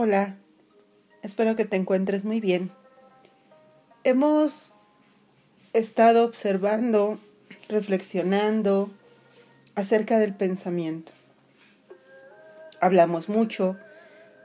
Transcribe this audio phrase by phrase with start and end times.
[0.00, 0.36] Hola,
[1.24, 2.70] espero que te encuentres muy bien.
[4.04, 4.76] Hemos
[5.72, 7.18] estado observando,
[7.68, 8.90] reflexionando
[9.74, 11.10] acerca del pensamiento.
[12.80, 13.76] Hablamos mucho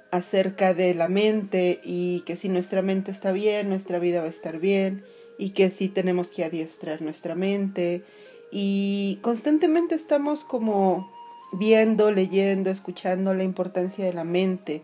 [0.09, 4.31] acerca de la mente y que si nuestra mente está bien, nuestra vida va a
[4.31, 5.05] estar bien
[5.37, 8.03] y que sí tenemos que adiestrar nuestra mente
[8.51, 11.11] y constantemente estamos como
[11.51, 14.81] viendo, leyendo, escuchando la importancia de la mente,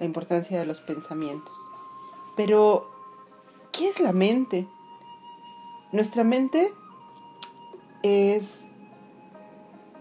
[0.00, 1.56] la importancia de los pensamientos.
[2.36, 2.90] Pero,
[3.70, 4.66] ¿qué es la mente?
[5.92, 6.72] Nuestra mente
[8.02, 8.62] es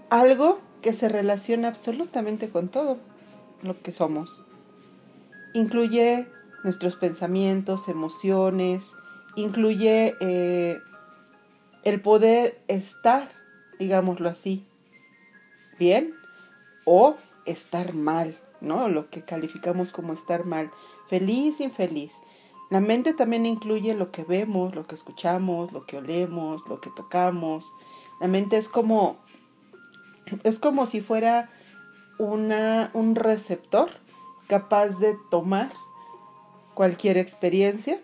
[0.10, 2.98] algo que se relaciona absolutamente con todo
[3.62, 4.44] lo que somos.
[5.54, 6.28] Incluye
[6.64, 8.94] nuestros pensamientos, emociones,
[9.36, 10.78] incluye eh,
[11.84, 13.28] el poder estar,
[13.80, 14.66] digámoslo así,
[15.78, 16.14] bien
[16.86, 18.88] o estar mal, ¿no?
[18.90, 20.72] Lo que calificamos como estar mal,
[21.08, 22.16] feliz, infeliz.
[22.70, 26.90] La mente también incluye lo que vemos, lo que escuchamos, lo que olemos, lo que
[26.92, 27.72] tocamos.
[28.20, 29.18] La mente es como
[30.44, 31.50] es como si fuera
[32.18, 33.90] una, un receptor
[34.48, 35.72] capaz de tomar
[36.74, 38.02] cualquier experiencia,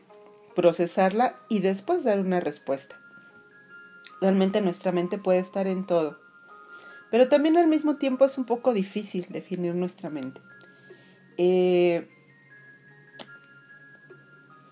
[0.55, 2.95] procesarla y después dar una respuesta.
[4.21, 6.17] Realmente nuestra mente puede estar en todo.
[7.11, 10.41] Pero también al mismo tiempo es un poco difícil definir nuestra mente.
[11.37, 12.09] Eh,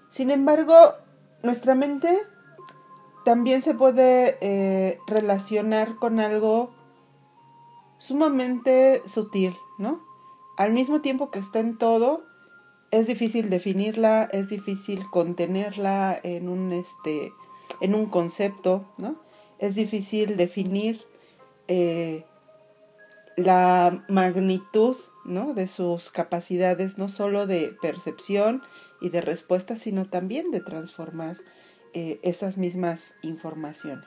[0.09, 0.95] sin embargo,
[1.41, 2.17] nuestra mente
[3.25, 6.73] también se puede eh, relacionar con algo
[7.97, 10.01] sumamente sutil, ¿no?
[10.57, 12.21] Al mismo tiempo que está en todo,
[12.91, 17.31] es difícil definirla, es difícil contenerla en un, este,
[17.81, 19.15] en un concepto, ¿no?
[19.57, 21.03] Es difícil definir
[21.75, 22.23] eh,
[23.35, 25.55] la magnitud ¿no?
[25.55, 28.61] de sus capacidades, no solo de percepción
[29.01, 31.37] y de respuesta, sino también de transformar
[31.95, 34.05] eh, esas mismas informaciones.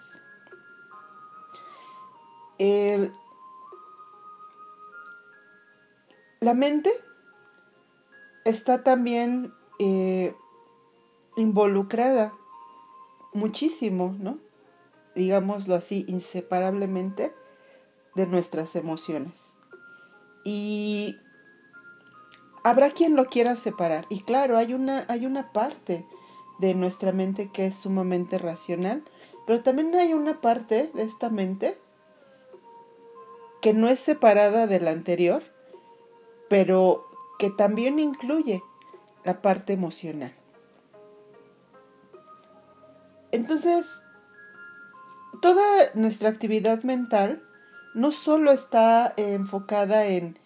[6.41, 6.93] la mente
[8.45, 10.33] está también eh,
[11.37, 12.33] involucrada
[13.35, 14.39] muchísimo, ¿no?
[15.17, 17.35] Digámoslo así, inseparablemente
[18.17, 19.55] de nuestras emociones.
[20.43, 21.19] Y
[22.65, 24.07] habrá quien lo quiera separar.
[24.09, 26.05] Y claro, hay una, hay una parte
[26.59, 29.05] de nuestra mente que es sumamente racional,
[29.47, 31.79] pero también hay una parte de esta mente
[33.61, 35.43] que no es separada de la anterior,
[36.49, 37.05] pero
[37.39, 38.63] que también incluye
[39.25, 40.35] la parte emocional.
[43.31, 44.03] Entonces,
[45.43, 45.63] toda
[45.95, 47.46] nuestra actividad mental
[47.97, 50.39] no solo está enfocada en,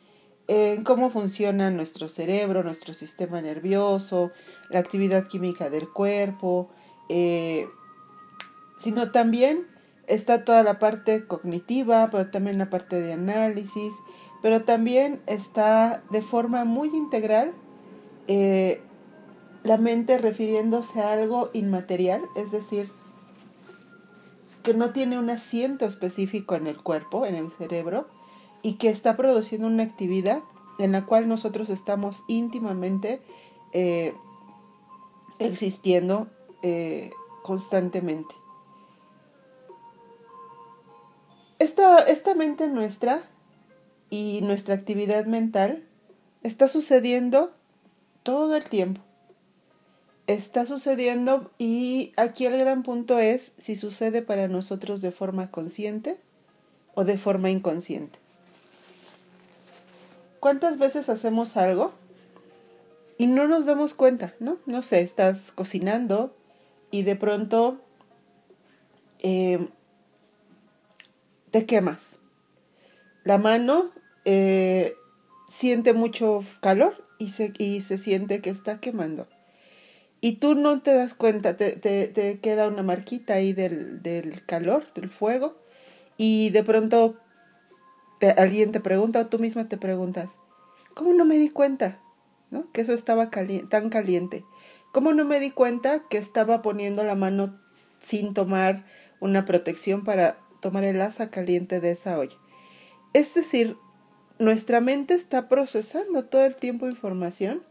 [0.85, 4.31] cómo funciona nuestro cerebro, nuestro sistema nervioso,
[4.69, 6.71] la actividad química del cuerpo,
[7.09, 7.69] eh,
[8.77, 9.67] sino también
[10.07, 13.95] está toda la parte cognitiva, pero también la parte de análisis,
[14.43, 17.53] pero también está de forma muy integral
[18.29, 18.81] eh,
[19.65, 22.91] la mente refiriéndose a algo inmaterial, es decir,
[24.63, 28.09] que no tiene un asiento específico en el cuerpo, en el cerebro,
[28.63, 30.43] y que está produciendo una actividad
[30.79, 33.21] en la cual nosotros estamos íntimamente
[33.73, 34.15] eh,
[35.39, 36.29] existiendo
[36.63, 37.11] eh,
[37.43, 38.35] constantemente.
[41.59, 43.23] Esta, esta mente nuestra
[44.09, 45.87] y nuestra actividad mental
[46.43, 47.53] está sucediendo
[48.23, 49.03] todo el tiempo
[50.35, 56.19] está sucediendo y aquí el gran punto es si sucede para nosotros de forma consciente
[56.95, 58.19] o de forma inconsciente.
[60.39, 61.93] ¿Cuántas veces hacemos algo
[63.19, 64.57] y no nos damos cuenta, no?
[64.67, 66.35] No sé, estás cocinando
[66.91, 67.81] y de pronto
[69.19, 69.69] eh,
[71.51, 72.17] te quemas.
[73.25, 73.91] La mano
[74.25, 74.95] eh,
[75.51, 79.27] siente mucho calor y se, y se siente que está quemando
[80.21, 84.45] y tú no te das cuenta, te, te, te queda una marquita ahí del, del,
[84.45, 85.57] calor, del fuego,
[86.17, 87.17] y de pronto
[88.37, 90.39] alguien te pregunta o tú misma te preguntas,
[90.95, 91.99] ¿cómo no me di cuenta?
[92.51, 92.71] ¿No?
[92.73, 94.45] Que eso estaba tan caliente.
[94.93, 97.59] ¿Cómo no me di cuenta que estaba poniendo la mano
[98.01, 98.85] sin tomar
[99.21, 102.37] una protección para tomar el asa caliente de esa olla?
[103.13, 103.77] Es decir,
[104.39, 107.63] nuestra mente está procesando todo el tiempo información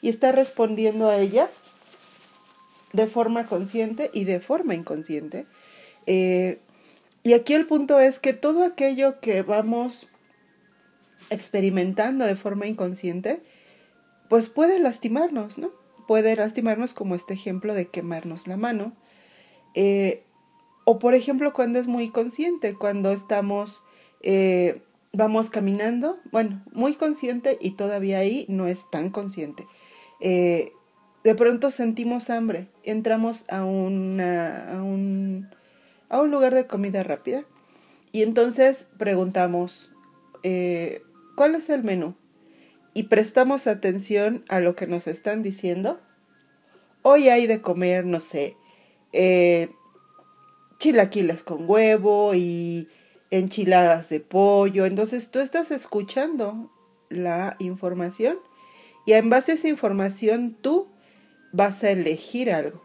[0.00, 1.48] y está respondiendo a ella
[2.92, 5.46] de forma consciente y de forma inconsciente.
[6.06, 6.60] Eh,
[7.22, 10.08] y aquí el punto es que todo aquello que vamos
[11.30, 13.42] experimentando de forma inconsciente
[14.28, 15.70] pues puede lastimarnos, ¿no?
[16.08, 18.92] Puede lastimarnos como este ejemplo de quemarnos la mano.
[19.74, 20.24] Eh,
[20.84, 23.82] o por ejemplo cuando es muy consciente, cuando estamos,
[24.22, 29.66] eh, vamos caminando, bueno, muy consciente y todavía ahí no es tan consciente.
[31.24, 34.20] De pronto sentimos hambre, entramos a, a, un,
[36.08, 37.44] a un lugar de comida rápida
[38.12, 39.90] y entonces preguntamos,
[40.42, 41.02] eh,
[41.34, 42.14] ¿cuál es el menú?
[42.94, 45.98] Y prestamos atención a lo que nos están diciendo.
[47.00, 48.54] Hoy hay de comer, no sé,
[49.12, 49.70] eh,
[50.78, 52.88] chilaquiles con huevo y
[53.30, 54.84] enchiladas de pollo.
[54.84, 56.70] Entonces tú estás escuchando
[57.08, 58.36] la información
[59.06, 60.91] y en base a esa información tú
[61.52, 62.80] vas a elegir algo.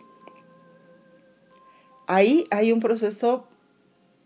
[2.05, 3.47] Ahí hay un proceso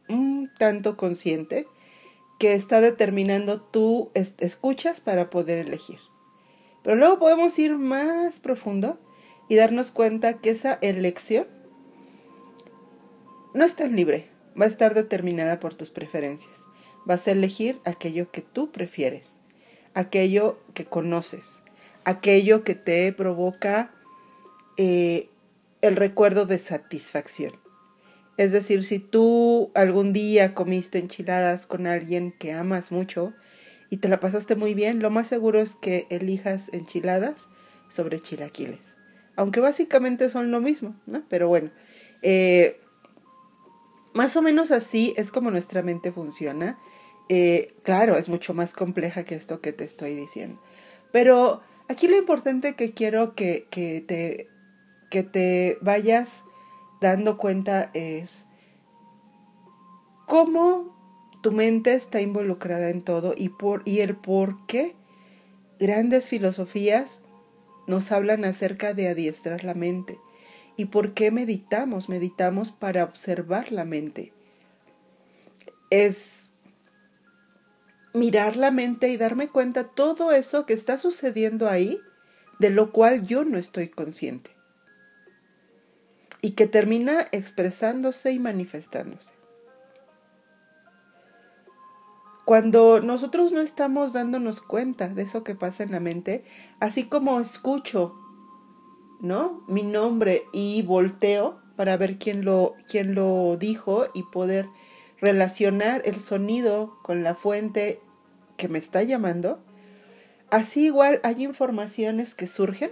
[0.09, 1.67] un tanto consciente
[2.37, 5.99] que está determinando tú escuchas para poder elegir.
[6.83, 8.99] Pero luego podemos ir más profundo
[9.47, 11.45] y darnos cuenta que esa elección
[13.53, 14.27] no es tan libre,
[14.59, 16.61] va a estar determinada por tus preferencias.
[17.05, 19.33] Vas a elegir aquello que tú prefieres,
[19.93, 21.61] aquello que conoces,
[22.05, 23.91] aquello que te provoca
[24.77, 25.29] eh,
[25.81, 27.53] el recuerdo de satisfacción.
[28.37, 33.33] Es decir, si tú algún día comiste enchiladas con alguien que amas mucho
[33.89, 37.47] y te la pasaste muy bien, lo más seguro es que elijas enchiladas
[37.89, 38.95] sobre chilaquiles.
[39.35, 41.23] Aunque básicamente son lo mismo, ¿no?
[41.29, 41.71] Pero bueno,
[42.21, 42.79] eh,
[44.13, 46.77] más o menos así es como nuestra mente funciona.
[47.29, 50.61] Eh, claro, es mucho más compleja que esto que te estoy diciendo.
[51.11, 54.49] Pero aquí lo importante que quiero que, que, te,
[55.11, 56.43] que te vayas
[56.99, 58.47] dando cuenta es
[60.25, 60.97] cómo
[61.43, 64.95] tu mente está involucrada en todo y, por, y el por qué
[65.79, 67.21] grandes filosofías
[67.85, 70.17] nos hablan acerca de adiestrar la mente
[70.81, 72.09] ¿Y por qué meditamos?
[72.09, 74.33] Meditamos para observar la mente.
[75.89, 76.53] Es
[78.13, 81.99] mirar la mente y darme cuenta todo eso que está sucediendo ahí,
[82.59, 84.51] de lo cual yo no estoy consciente.
[86.41, 89.33] Y que termina expresándose y manifestándose.
[92.45, 96.43] Cuando nosotros no estamos dándonos cuenta de eso que pasa en la mente,
[96.79, 98.15] así como escucho
[99.21, 99.63] ¿no?
[99.67, 104.65] Mi nombre y volteo para ver quién lo, quién lo dijo y poder
[105.19, 107.99] relacionar el sonido con la fuente
[108.57, 109.59] que me está llamando.
[110.49, 112.91] Así igual hay informaciones que surgen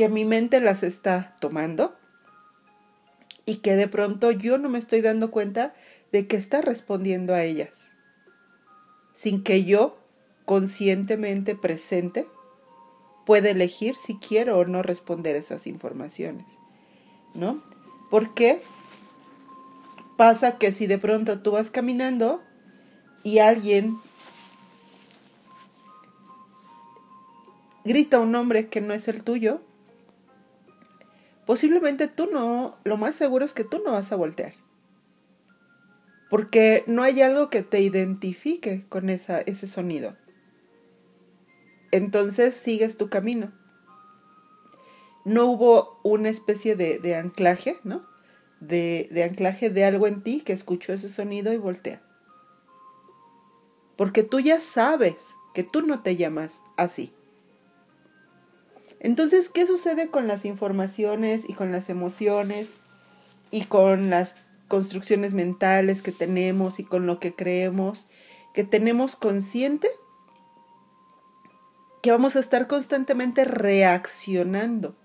[0.00, 1.94] que mi mente las está tomando
[3.44, 5.74] y que de pronto yo no me estoy dando cuenta
[6.10, 7.92] de que está respondiendo a ellas,
[9.12, 9.98] sin que yo
[10.46, 12.26] conscientemente presente
[13.26, 16.46] puede elegir si quiero o no responder esas informaciones,
[17.34, 17.62] ¿no?
[18.10, 18.62] Porque
[20.16, 22.40] pasa que si de pronto tú vas caminando
[23.22, 23.98] y alguien
[27.84, 29.60] grita un nombre que no es el tuyo,
[31.46, 34.52] posiblemente tú no, lo más seguro es que tú no vas a voltear.
[36.28, 40.16] Porque no hay algo que te identifique con esa, ese sonido
[41.90, 43.52] entonces sigues tu camino.
[45.24, 48.06] No hubo una especie de, anclaje, ¿no?
[48.60, 52.00] De, de anclaje de algo en ti que escuchó ese sonido y voltea.
[53.96, 55.16] Porque tú ya sabes
[55.52, 57.12] que tú no te llamas así.
[59.00, 62.68] Entonces, ¿qué sucede con las informaciones y con las emociones
[63.50, 68.06] y con las construcciones mentales que tenemos y con lo que creemos
[68.52, 69.88] que tenemos consciente
[72.02, 74.96] que vamos a estar constantemente reaccionando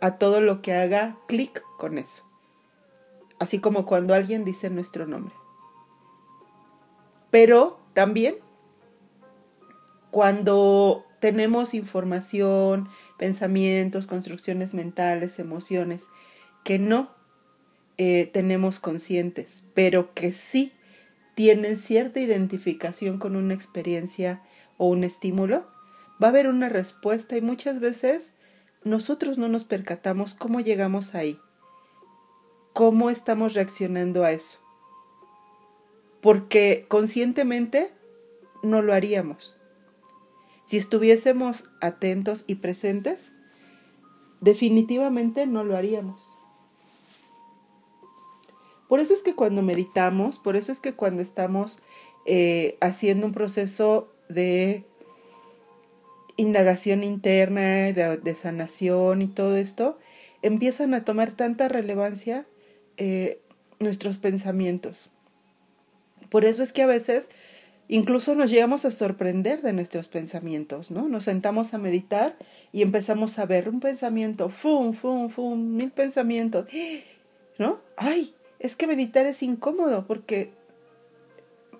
[0.00, 2.24] a todo lo que haga clic con eso.
[3.38, 5.34] Así como cuando alguien dice nuestro nombre.
[7.30, 8.36] Pero también
[10.10, 16.06] cuando tenemos información, pensamientos, construcciones mentales, emociones
[16.64, 17.12] que no
[17.96, 20.72] eh, tenemos conscientes, pero que sí
[21.36, 24.42] tienen cierta identificación con una experiencia
[24.78, 25.64] o un estímulo,
[26.20, 28.32] va a haber una respuesta y muchas veces
[28.82, 31.38] nosotros no nos percatamos cómo llegamos ahí,
[32.72, 34.58] cómo estamos reaccionando a eso,
[36.20, 37.92] porque conscientemente
[38.64, 39.54] no lo haríamos.
[40.64, 43.32] Si estuviésemos atentos y presentes,
[44.40, 46.20] definitivamente no lo haríamos.
[48.88, 51.78] Por eso es que cuando meditamos, por eso es que cuando estamos
[52.26, 54.84] eh, haciendo un proceso de
[56.36, 59.98] indagación interna, de, sanación y todo esto,
[60.42, 62.46] empiezan a tomar tanta relevancia
[62.96, 63.40] eh,
[63.78, 65.10] nuestros pensamientos.
[66.28, 67.30] Por eso es que a veces
[67.92, 71.08] incluso nos llegamos a sorprender de nuestros pensamientos, ¿no?
[71.08, 72.36] Nos sentamos a meditar
[72.72, 76.66] y empezamos a ver un pensamiento, fum, fum, fum, mil pensamientos,
[77.58, 77.80] ¿no?
[77.98, 80.52] Ay, es que meditar es incómodo porque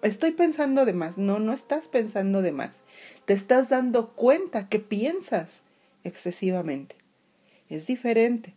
[0.03, 1.17] estoy pensando de más.
[1.17, 2.83] No, no estás pensando de más.
[3.25, 5.63] Te estás dando cuenta que piensas
[6.05, 6.95] excesivamente.
[7.71, 8.53] Es diferente.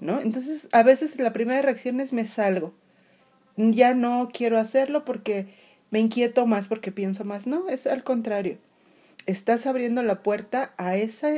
[0.00, 0.20] ¿No?
[0.20, 2.74] Entonces, a veces la primera reacción es me salgo.
[3.56, 7.46] Ya no quiero hacerlo porque me inquieto más, porque pienso más.
[7.46, 8.58] No, es al contrario.
[9.26, 11.30] Estás abriendo la puerta a esa,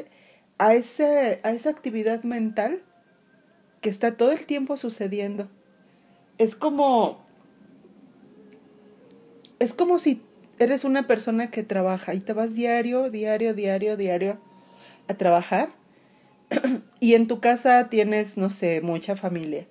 [0.59, 2.83] a ese, a esa actividad mental
[3.81, 5.49] que está todo el tiempo sucediendo.
[6.39, 7.25] Es como
[9.61, 10.23] es como si
[10.59, 14.41] eres una persona que trabaja y te vas diario, diario, diario, diario
[15.07, 15.69] a trabajar
[17.01, 19.69] y en tu casa tienes, no sé, mucha familia.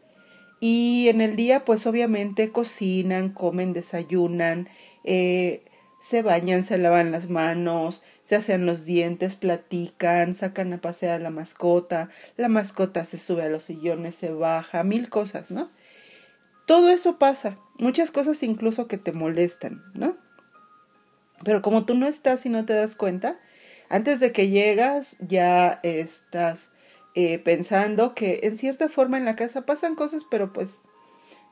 [0.59, 4.67] Y en el día, pues obviamente cocinan, comen, desayunan,
[5.03, 5.63] eh,
[6.01, 11.23] se bañan, se lavan las manos, se hacen los dientes, platican, sacan a pasear a
[11.23, 15.69] la mascota, la mascota se sube a los sillones, se baja, mil cosas, ¿no?
[16.65, 20.15] Todo eso pasa, muchas cosas incluso que te molestan, ¿no?
[21.43, 23.39] Pero como tú no estás y no te das cuenta,
[23.89, 26.71] antes de que llegas ya estás
[27.15, 30.81] eh, pensando que en cierta forma en la casa pasan cosas, pero pues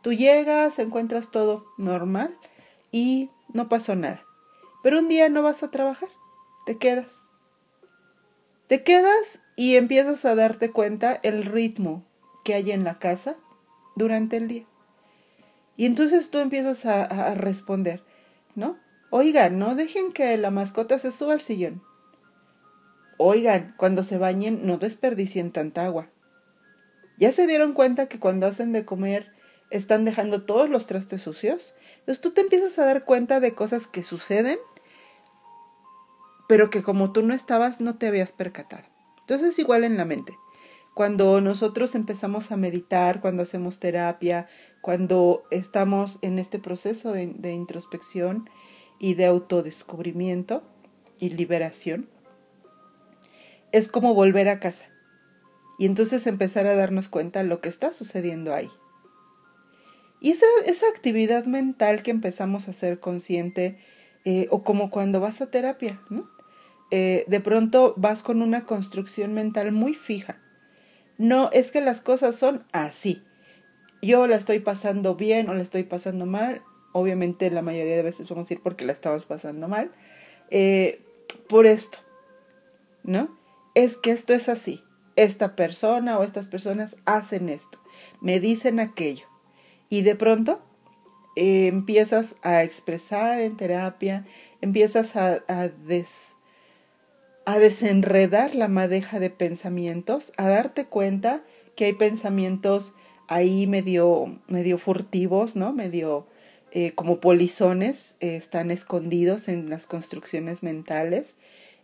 [0.02, 2.38] tú llegas, encuentras todo normal
[2.92, 4.24] y no pasó nada.
[4.84, 6.10] Pero un día no vas a trabajar,
[6.66, 7.20] te quedas.
[8.68, 12.04] Te quedas y empiezas a darte cuenta el ritmo
[12.44, 13.36] que hay en la casa
[13.96, 14.66] durante el día.
[15.78, 18.04] Y entonces tú empiezas a, responder,
[18.56, 18.78] ¿no?
[19.10, 21.82] Oigan, no dejen que la mascota se suba al sillón.
[23.18, 26.10] Oigan, cuando se bañen no desperdicien tanta agua.
[27.18, 29.32] ¿Ya se dieron cuenta que cuando hacen de comer
[29.72, 31.74] están dejando todos los trastes sucios?
[32.00, 34.60] Entonces tú te empiezas a dar cuenta de cosas que suceden,
[36.48, 38.84] pero que como tú no estabas no te habías percatado.
[39.22, 40.38] Entonces es igual en la mente.
[40.94, 44.48] Cuando nosotros empezamos a meditar, cuando hacemos terapia,
[44.82, 48.50] cuando estamos en este proceso de, introspección
[49.00, 50.64] y de autodescubrimiento
[51.20, 52.10] y liberación,
[53.77, 54.86] es como volver a casa
[55.79, 58.69] y entonces empezar a darnos cuenta lo que está sucediendo ahí.
[60.19, 63.77] Y esa, esa actividad mental que empezamos a ser consciente,
[64.25, 66.27] eh, o como cuando vas a terapia, ¿no?
[66.89, 70.39] Eh, de pronto vas con una construcción mental muy fija
[71.17, 73.24] no, es que las cosas son así.
[74.01, 76.62] Yo la estoy pasando bien o la estoy pasando mal.
[76.93, 79.91] Obviamente la mayoría de veces vamos a ir porque la estamos pasando mal.
[80.51, 81.01] Eh,
[81.50, 81.98] por esto,
[83.03, 83.29] ¿no?
[83.77, 84.81] Es que esto es así.
[85.15, 87.77] Esta persona o estas personas hacen esto,
[88.22, 89.27] me dicen aquello.
[89.88, 90.60] Y de pronto
[91.36, 94.25] eh, empiezas a expresar en terapia,
[94.62, 95.41] empiezas a,
[95.86, 96.34] des,
[97.46, 101.43] a desenredar la madeja de pensamientos, a darte cuenta
[101.75, 102.96] que hay pensamientos
[103.27, 105.72] ahí medio, medio furtivos, ¿no?
[105.72, 106.25] Medio
[106.72, 111.36] eh, como polizones, eh, están escondidos en las construcciones mentales,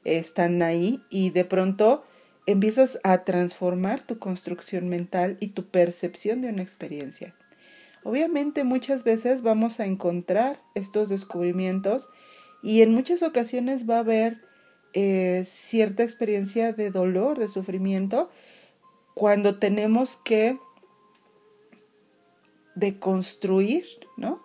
[0.04, 2.04] están ahí y de pronto
[2.46, 7.34] empiezas a transformar tu construcción mental y tu percepción de una experiencia.
[8.04, 12.10] Obviamente muchas veces vamos a encontrar estos descubrimientos
[12.62, 14.42] y en muchas ocasiones va a haber
[14.94, 18.30] eh, cierta experiencia de dolor, de sufrimiento,
[19.16, 20.58] cuando tenemos que
[22.76, 23.86] deconstruir,
[24.18, 24.42] ¿no?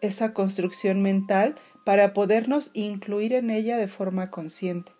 [0.00, 4.92] Esa construcción mental para podernos incluir en ella de forma consciente.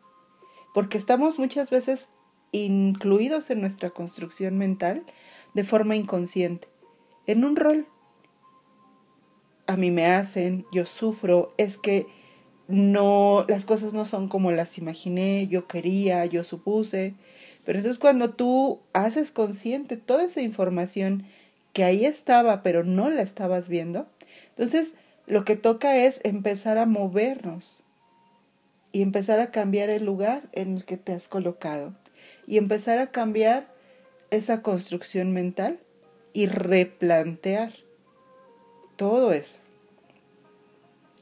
[0.75, 2.09] Porque estamos muchas veces
[2.51, 5.05] incluidos en nuestra construcción mental
[5.55, 6.69] de forma inconsciente,
[7.27, 7.87] en un rol.
[9.67, 12.07] A mí me hacen, yo sufro, es que
[12.69, 17.15] no, las cosas no son como las imaginé, yo quería, yo supuse.
[17.65, 21.25] Pero entonces cuando tú haces consciente toda esa información
[21.73, 24.07] que ahí estaba, pero no la estabas viendo,
[24.51, 24.95] entonces
[25.27, 27.81] lo que toca es empezar a movernos
[28.93, 31.95] y empezar a cambiar el lugar en el que te has colocado
[32.47, 33.73] y empezar a cambiar
[34.31, 35.79] esa construcción mental
[36.33, 37.73] y replantear
[38.97, 39.61] todo eso.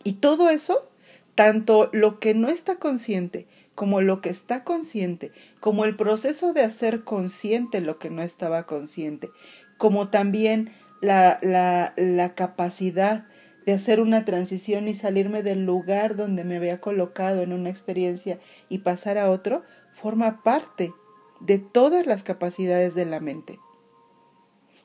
[0.04, 0.88] Y todo eso
[1.34, 6.62] tanto lo que no está consciente como lo que está consciente, como el proceso de
[6.62, 9.30] hacer consciente lo que no estaba consciente,
[9.78, 13.26] como también la, la, la capacidad
[13.66, 18.38] de hacer una transición y salirme del lugar donde me había colocado en una experiencia
[18.68, 19.62] y pasar a otro,
[19.92, 20.92] forma parte
[21.40, 23.58] de todas las capacidades de la mente.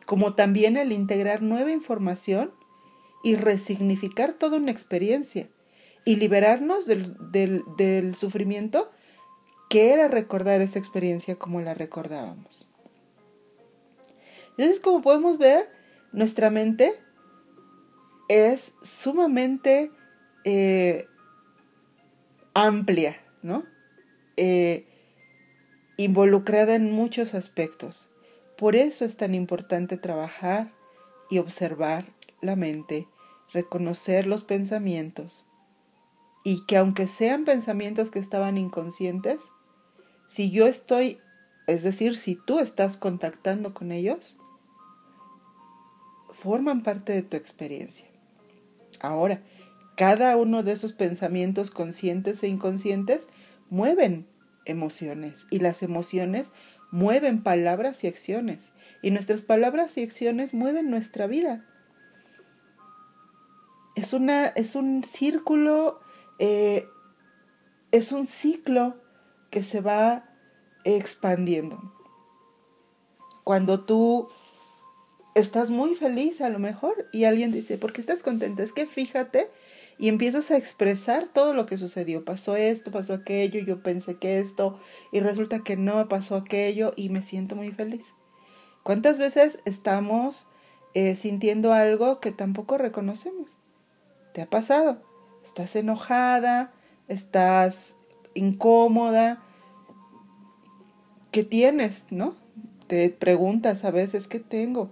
[0.06, 2.52] Como también el integrar nueva información
[3.24, 5.50] y resignificar toda una experiencia
[6.06, 8.92] y liberarnos del, del sufrimiento
[9.70, 12.68] que era recordar esa experiencia como la recordábamos.
[14.52, 15.68] Entonces, como podemos ver,
[16.12, 16.94] nuestra mente
[18.28, 19.92] es sumamente
[20.44, 21.08] eh,
[22.54, 23.64] amplia, ¿no?
[24.38, 24.88] Eh,
[25.98, 28.10] involucrada en muchos aspectos.
[28.58, 30.72] Por eso es tan importante trabajar
[31.30, 32.06] y observar
[32.42, 33.08] la mente,
[33.52, 35.46] reconocer los pensamientos
[36.44, 39.42] y que aunque sean pensamientos que estaban inconscientes,
[40.28, 41.20] si yo estoy,
[41.66, 44.38] es decir, si tú estás contactando con ellos,
[46.30, 48.06] forman parte de tu experiencia.
[49.08, 49.42] Ahora,
[49.96, 53.28] cada uno de esos pensamientos conscientes e inconscientes
[53.70, 54.28] mueven
[54.66, 56.52] emociones y las emociones
[56.92, 58.72] mueven palabras y acciones
[59.02, 61.66] y nuestras palabras y acciones mueven nuestra vida.
[63.96, 66.00] Es, una, es un círculo,
[66.40, 66.88] eh,
[67.92, 68.96] es un ciclo
[69.50, 70.26] que se va
[70.84, 71.80] expandiendo.
[73.44, 74.30] Cuando tú
[75.36, 78.64] estás muy feliz a lo mejor y alguien dice, ¿por qué estás contenta?
[78.64, 79.50] Es que fíjate
[80.00, 82.26] y empiezas a expresar todo lo que sucedió.
[82.26, 84.80] Pasó esto, pasó aquello, yo pensé que esto
[85.12, 88.14] y resulta que no pasó aquello y me siento muy feliz.
[88.84, 90.48] ¿Cuántas veces estamos
[90.94, 93.58] eh, sintiendo algo que tampoco reconocemos?
[94.34, 95.02] ¿Te ha pasado?
[95.46, 96.72] Estás enojada,
[97.10, 97.98] estás
[98.36, 99.42] incómoda.
[101.32, 102.06] ¿Qué tienes?
[102.12, 102.36] ¿No?
[102.88, 104.92] Te preguntas a veces, ¿qué tengo?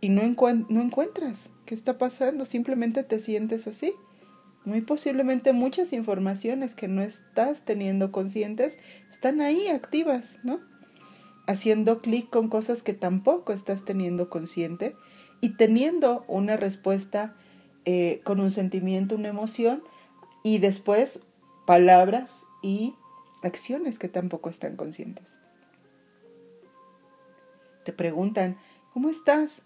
[0.00, 3.92] Y no, encuentras qué está pasando, simplemente te sientes así.
[4.64, 8.78] Muy posiblemente muchas informaciones que no estás teniendo conscientes
[9.10, 10.60] están ahí activas, ¿no?
[11.46, 14.96] Haciendo clic con cosas que tampoco estás teniendo consciente
[15.40, 17.36] y teniendo una respuesta
[17.84, 19.82] eh, con un sentimiento, una emoción
[20.42, 21.22] y después
[21.66, 22.94] palabras y
[23.44, 25.38] acciones que tampoco están conscientes.
[27.84, 28.58] Te preguntan,
[28.92, 29.62] ¿cómo estás?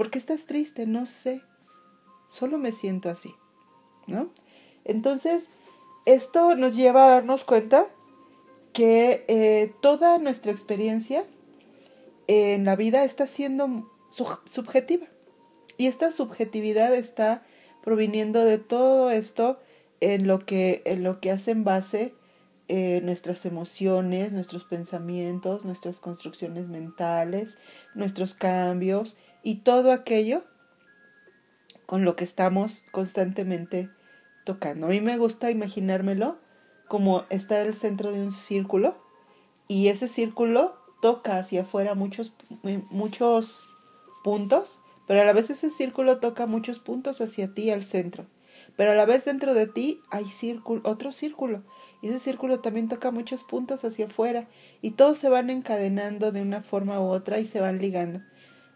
[0.00, 0.86] ¿Por qué estás triste?
[0.86, 1.42] No sé.
[2.30, 3.34] Solo me siento así.
[4.06, 4.30] ¿No?
[4.86, 5.48] Entonces,
[6.06, 7.86] esto nos lleva a darnos cuenta
[8.72, 11.26] que eh, toda nuestra experiencia
[12.28, 13.86] en la vida está siendo
[14.46, 15.06] subjetiva.
[15.76, 17.42] Y esta subjetividad está
[17.84, 19.60] proviniendo de todo esto
[20.00, 22.14] en lo que, en lo que hacen base
[22.68, 27.58] eh, nuestras emociones, nuestros pensamientos, nuestras construcciones mentales,
[27.94, 30.44] nuestros cambios y todo aquello
[31.86, 33.90] con lo que estamos constantemente
[34.44, 34.86] tocando.
[34.86, 36.38] A mí me gusta imaginármelo
[36.88, 38.96] como estar el centro de un círculo
[39.68, 42.34] y ese círculo toca hacia afuera muchos,
[42.90, 43.62] muchos
[44.22, 48.26] puntos, pero a la vez ese círculo toca muchos puntos hacia ti al centro.
[48.76, 51.62] Pero a la vez dentro de ti hay círculo, otro círculo
[52.02, 54.46] y ese círculo también toca muchos puntos hacia afuera
[54.80, 58.20] y todos se van encadenando de una forma u otra y se van ligando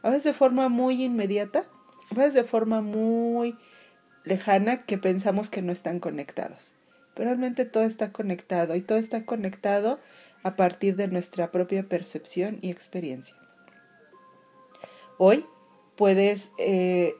[0.04, 1.64] a veces de forma muy inmediata,
[2.10, 3.56] a veces de forma muy
[4.24, 6.74] lejana que pensamos que no están conectados.
[7.14, 9.98] Pero realmente todo está conectado y todo está conectado
[10.42, 13.34] a partir de nuestra propia percepción y experiencia.
[15.16, 15.46] Hoy
[15.96, 17.14] puedes eh,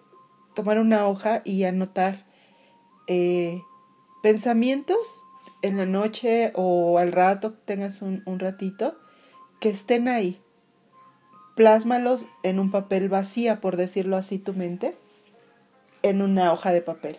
[0.55, 2.27] tomar una hoja y anotar
[3.07, 3.63] eh,
[4.23, 4.99] pensamientos
[5.63, 8.95] en la noche o al rato, tengas un ratito,
[9.59, 10.44] que estén ahí,
[11.55, 14.97] plásmalos en un papel vacía, por decirlo así, tu mente,
[16.03, 17.19] en una hoja de papel.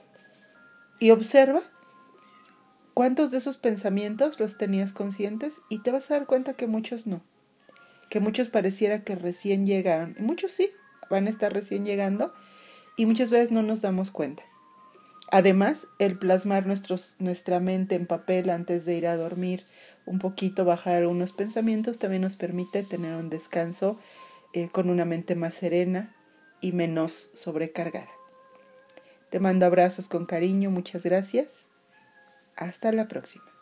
[0.99, 1.61] Y observa
[2.93, 7.07] cuántos de esos pensamientos los tenías conscientes y te vas a dar cuenta que muchos
[7.07, 7.21] no,
[8.09, 10.69] que muchos pareciera que recién llegaron, y muchos sí,
[11.09, 12.33] van a estar recién llegando
[12.97, 14.43] y muchas veces no nos damos cuenta.
[15.31, 19.63] Además, el plasmar nuestros, nuestra mente en papel antes de ir a dormir,
[20.05, 23.99] un poquito bajar algunos pensamientos, también nos permite tener un descanso
[24.55, 26.15] eh, con una mente más serena
[26.61, 28.07] y menos sobrecargada.
[29.29, 31.71] Te mando abrazos con cariño, muchas gracias.
[32.55, 33.54] Hasta la próxima.